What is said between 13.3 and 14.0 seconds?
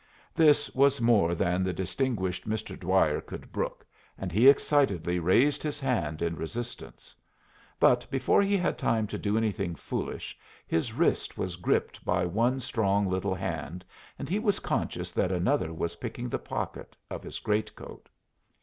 hand,